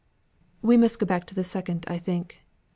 [0.63, 2.41] "We must go back to the second, I think.